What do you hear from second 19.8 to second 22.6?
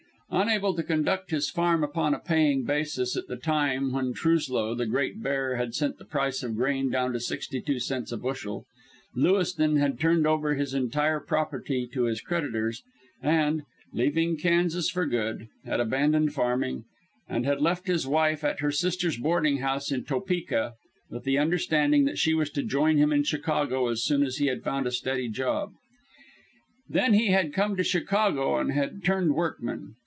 in Topeka with the understanding that she was